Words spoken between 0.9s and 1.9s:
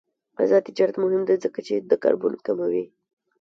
مهم دی ځکه چې